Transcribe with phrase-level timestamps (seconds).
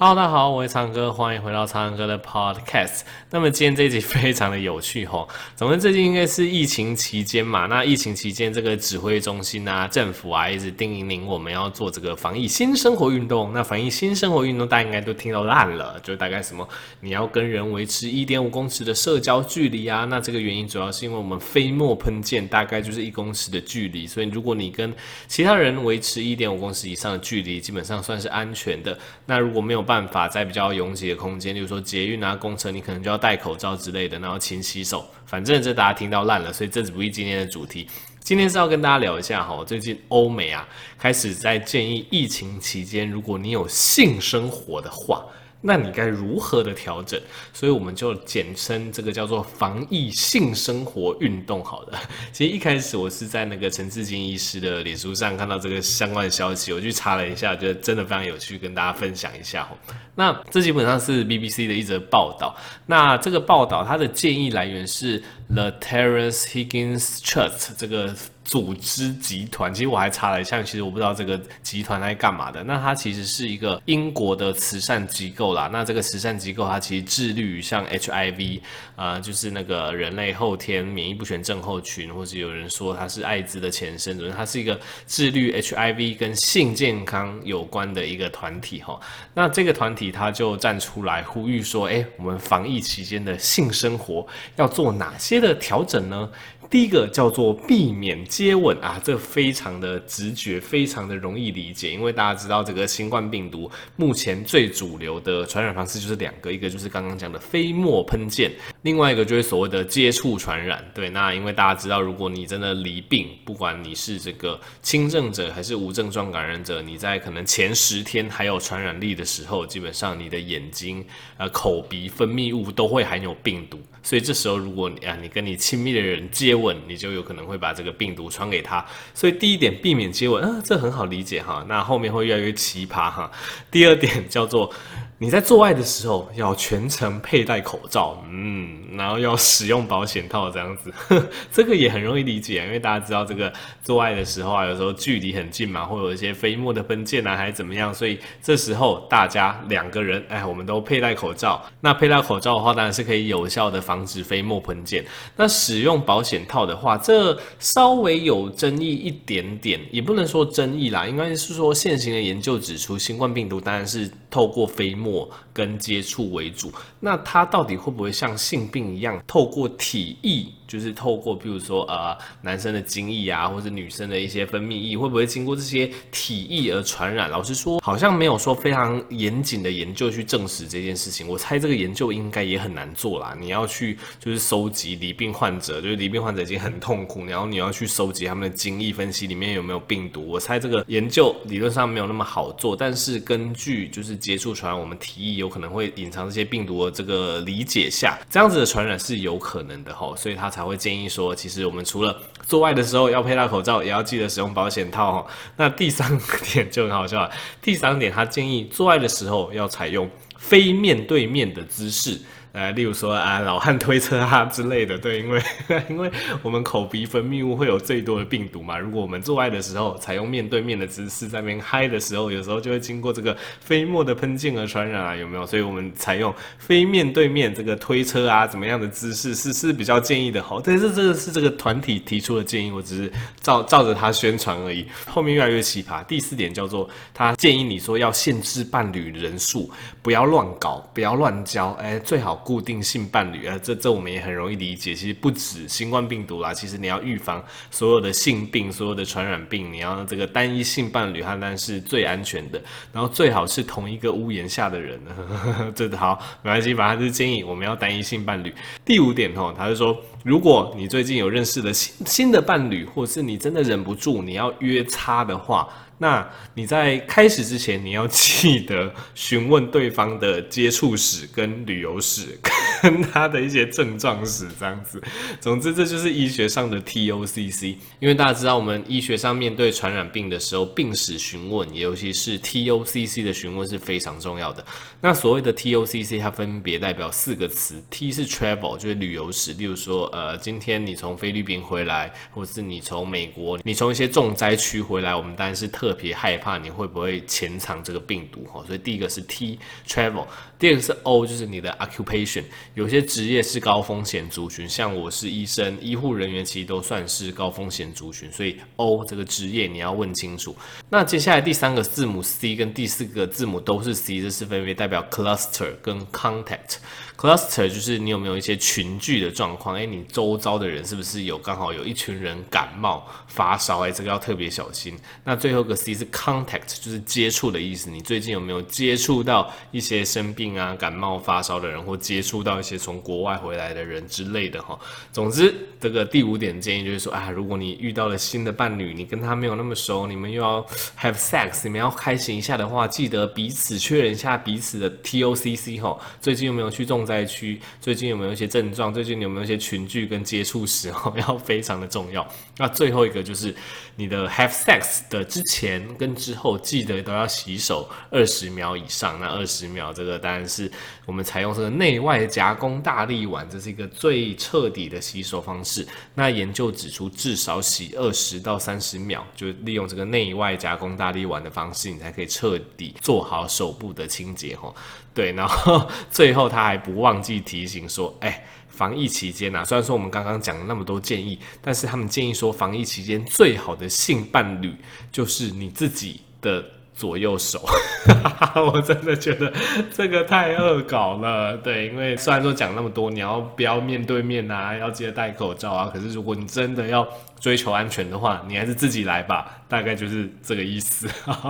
[0.00, 3.00] Hello，大家好，我是苍哥，欢迎回到苍哥的 Podcast。
[3.32, 13.52] 那么今天这一集非常的有趣吼，总之最近应该是疫情期间嘛，那疫情期间这个指挥中心啊、政府啊，一直叮咛咛我们要做这个防疫新生活运动。
[13.52, 16.68] 那防疫新生活运动，大家应该都听到烂了，就大概什么
[17.00, 20.04] 你要跟人维持一点五公尺的社交距离啊。
[20.04, 24.94] 那这个原因主要是因为我们飞沫喷溅大概就是一公尺的距离，所以如果你跟
[25.26, 28.96] 其他人维持一点五公尺以上的距离，基本上算是安全的。
[29.26, 35.08] 那如果没有办法在比较拥挤的空间，例如说捷运啊、公车，你可能就要戴口罩之类的，然后勤洗手。
[35.24, 37.88] 反正这大家听到烂了，所以这只不是今天的主题。
[38.20, 45.24] 今天是要跟大家聊一下哈，最近欧美啊开始在建议疫情期间，如果你有性生活的话。
[45.60, 47.20] 那你该如何的调整？
[47.52, 51.64] 所以我们就简称这个叫做防疫性生活运动。
[51.64, 51.98] 好的，
[52.32, 59.68] 其实一开始我是在那个陈志金医师的脸书上看到这个相关的消息，我去查了一下，觉得真的非常有趣，跟大家分享一下。
[60.14, 62.56] 那这基本上是 BBC 的一则报道。
[62.86, 68.14] 那这个报道它的建议来源是 The Terence Higgins Trust 这个。
[68.48, 72.64] 组织集团，其实我还查了一下，其实我不知道这个集团在干嘛的。
[72.64, 75.68] 那它其实是一个英国的慈善机构啦。
[75.70, 78.60] 那这个慈善机构它其实致力于像 HIV，
[78.96, 88.98] 呃，就是那个人类后天免疫不全症候群，或者有人说它是艾滋的前身，它是一个致力 HIV 跟性健康有关的一个团体哈。
[89.34, 94.26] 那这个团体它就站出来呼吁说，哎，我们防疫期间的性生活
[94.56, 96.30] 要做哪些的调整呢？
[96.70, 108.50] 第一个叫做避免接吻啊，这非常的直觉，非常的容易理解，因为大家知道这个新冠病毒目前最主流的传染方式就是两个，一个就是刚刚讲的飞沫喷溅，
[108.82, 110.84] 另外一个就是所谓的接触传染。
[110.94, 121.02] 对，那因为大家知道，如果你真的罹病，不管你是这个轻症者还是无症状感染者，你在可能前十天还有传染力的时候，基本上你的眼睛、
[121.38, 131.64] 呃口鼻分泌物都会含有病毒，所以这时候如果你啊你跟你亲密的人接吻，你就有可能会把这个病毒传给他，所以第一点避免接吻，啊，这很好理解哈。
[131.68, 133.30] 那后面会越来越奇葩哈。
[133.70, 134.72] 第二点叫做。
[135.20, 140.92] 你在做爱的时候要全程佩戴口罩，嗯，然后要使用保险套，这样子，
[141.50, 143.52] 这个也很容易理解，因为大家知道这个
[143.82, 151.64] 做爱的时候啊，有时候距离很近嘛，会有一些飞沫的喷溅啊，还是怎么样，所以这时候大家两个人，哎，我们都佩戴口罩。
[151.80, 155.04] 那佩戴口罩的话，当然是可以有效的防止飞沫喷溅。
[155.34, 165.28] 那使用保险套的话，这稍微有争议一点点，也不能说争议啦，应该是说现行的研究指出，新冠病毒当然是透过飞沫。
[165.58, 170.46] 跟接触为主，那它到底会不会像性病一样，透过体液？
[170.68, 177.28] 就是透过，比如说呃，男生的精液啊，或者女生的一些分泌液，会不会经过这些体液而传染？
[177.28, 181.26] 老实说，好像没有说非常严谨的研究去证实这件事情。
[181.26, 183.34] 我猜这个研究应该也很难做啦。
[183.40, 190.24] 你要去就是收集离病患者，就是离病患者已经很痛苦，然后你要去收集他们的精液，分析里面有没有病毒。
[190.28, 202.14] 我猜这个研究理论上没有那么好做，但是根据就是接触传染我们提议有可能会隐藏这些病毒的这个理解下，这样子的传染是有可能的吼，所以他才会建议说，其实我们除了
[202.46, 205.26] 做爱的时候要佩戴口罩，也要记得使用保险套。
[205.56, 206.06] 那第三
[206.52, 207.30] 点就很好笑了，
[207.62, 212.20] 第三点他建议做爱的时候要采用非面对面的姿势。
[212.52, 215.42] 呃，例如说啊，老汉推车啊之类的，对，因为
[215.88, 216.10] 因为
[216.42, 218.78] 我们口鼻分泌物会有最多的病毒嘛。
[218.78, 225.46] 如果我们做爱的时候采用面对面的姿势，在那边嗨的时候，有时候就会经过这个飞沫的喷溅而传染啊，有没有？
[225.46, 230.42] 所以我们采用非面对面这个推车啊，怎么样的姿势是是比较建议的。
[230.42, 234.86] 好，但是这个是这个团体提出的建议，我只是照照着他宣传而已。
[235.06, 236.02] 后面越来越奇葩。
[236.06, 239.70] 第四点叫做他建议你说要限制伴侣人数，
[240.02, 242.37] 不要乱搞，不要乱交，哎、最好。
[242.44, 244.94] 固定性伴侣啊，这这我们也很容易理解。
[244.94, 252.60] 其实不止新冠病毒啦，其实你要预防所有的性病、所有的传染病，你要这个单一性伴侣，它当然是最安全的。
[252.92, 255.00] 然后最好是同一个屋檐下的人，
[255.74, 258.52] 这好没关系，反正就是建议我们要单一性伴侣。
[258.84, 259.96] 第五点哦，他就说，
[260.28, 265.66] 如果你最近有认识的新新的伴侣，或是你真的忍不住你要约他的话。
[265.96, 272.38] 那你在开始之前，你要记得询问对方的接触史跟旅游史。
[272.82, 275.02] 跟他的一些症状史这样子。
[275.40, 277.76] 总之，这就是医学上的 TOCC。
[278.00, 284.64] 因为大家知道，我们医学上面对传染病的时候，病史询问，尤其是 TOCC 的询问是非常重要的。
[285.00, 298.64] 那所谓的 TOCC，它分别代表四个词：T 是 travel，就是旅游史，例如说，呃，今天你从菲律宾回来，或是你从美国，你从一些重灾区回来，我们当然是特别害怕你会不会潜藏这个病毒哈。
[298.66, 300.26] 所以第一个是 T travel。
[300.58, 302.42] 第二个是 O，就是你的 occupation，
[302.78, 310.54] 有些职业是高风险族群，像我是医生，医护人员其实都算是高风险族群，所以 O 这个职业你要问清楚。
[310.88, 316.76] 那接下来第三个字母 C 跟第四个字母都是 C，这是分别代表 cluster 跟 contact。
[317.16, 319.74] Cluster 就是你有没有一些群聚的状况？
[319.74, 323.80] 诶，你周遭的人是不是有刚好有一群人感冒发烧？
[323.80, 324.96] 诶，这个要特别小心。
[325.24, 327.90] 那最后个 C 是 contact，就是接触的意思。
[327.90, 334.78] 你最近有没有接触到一些生病啊、感冒发烧的人，或接触到一些从国外回来的人之类的哈？
[335.12, 340.62] 总之，这个第五点建议就是说啊，如果你遇到了新的伴侣，你跟他没有那么熟，你们又要
[341.00, 345.98] have sex，你们要开心一下的话，记得彼此确认一下彼此的 TOCC 哈。
[346.20, 348.92] 最近有没有去重灾区最近有没有一些症状？
[348.92, 350.90] 最近有没有一些群聚跟接触史？
[350.90, 352.26] 哦， 要非常的重要。
[352.56, 353.54] 那最后一个就是
[353.96, 359.18] 你的 have sex 的之前跟之后，记得都要洗手二十秒以上。
[359.20, 360.70] 那二十秒这个当然是
[361.06, 365.86] 我们采用这个内外夹弓大力丸，这是一个最彻底的洗手方式。
[366.14, 374.56] 那研究指出，至少洗二十到三十秒，就利用这个内外夹弓大力丸的方式，你才可以彻底做好手部的清洁。
[374.56, 374.72] 哈。
[375.14, 384.72] 对，然后最后他还不忘记提醒说，哎，防疫期间呐，虽然说我们刚刚讲了那么多建议，但是他们建议说，防疫期间最好的性伴侣
[385.10, 386.64] 就是你自己的
[386.98, 387.64] 左右手。
[388.72, 389.52] 我真的觉得
[389.94, 391.56] 这个太恶搞了。
[391.56, 397.06] 对，因为虽然说讲那么多，你要不要面对面啊，要记得戴口罩啊，可是如果你真的要
[397.40, 399.54] 追求安全的话，你还是自己来吧。
[399.68, 401.06] 大概就是这个意思，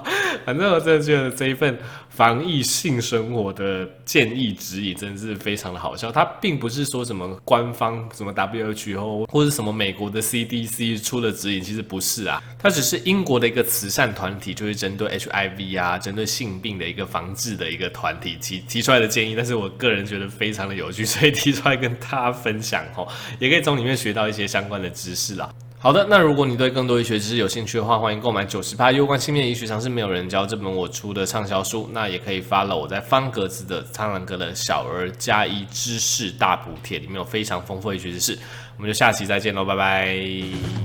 [0.44, 1.78] 反正我真的觉得这一份
[2.10, 6.12] 防疫性生活的建议指引真的是非常的好笑。
[6.12, 19.34] 它并不是说什么官方什么 WHO 或者什么美国的 CDC 出的指引，其实不是啊，它只是英国的一个慈善团体，就是针对 HIV 啊，针对性病的一个防治的一个团体提提出来的建议。
[19.34, 23.08] 但是我个人觉得非常的有趣，所以提出来跟大家分享哦，
[23.38, 25.50] 也可以从里面学到一些相关的知识啦。
[25.82, 31.90] 好的，那如果你对更多医学知识有兴趣的话，欢迎购买九十趴攸关性病医学常识没有人教这本我出的畅销书。
[31.92, 38.38] 那也可以发了我在方格子的苍兰格的小儿加一知识大补帖，里面有非常丰富的医学知识。
[38.76, 40.81] 我们就下期再见喽，拜拜。